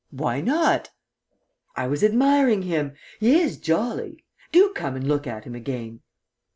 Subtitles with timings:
[0.09, 0.89] "Why not?"
[1.75, 2.93] "I was admiring him.
[3.19, 4.25] He is jolly.
[4.51, 5.99] Do come and look at him again."